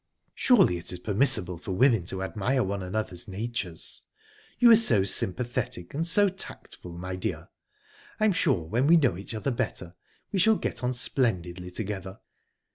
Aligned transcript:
"Surely 0.33 0.79
it 0.79 0.91
is 0.91 0.97
permissible 0.97 1.59
for 1.59 1.73
women 1.73 2.03
to 2.05 2.23
admire 2.23 2.63
one 2.63 2.81
another's 2.81 3.27
natures? 3.27 4.05
You 4.57 4.71
are 4.71 4.75
so 4.75 5.03
sympathetic, 5.03 5.93
and 5.93 6.07
so 6.07 6.27
tactful, 6.27 6.97
my 6.97 7.15
dear. 7.15 7.49
I'm 8.19 8.33
sure 8.33 8.63
when 8.63 8.87
we 8.87 8.97
know 8.97 9.15
each 9.15 9.35
other 9.35 9.51
better 9.51 9.93
we 10.31 10.39
shall 10.39 10.55
get 10.57 10.83
on 10.83 10.93
splendidly 10.93 11.69
together." 11.69 12.19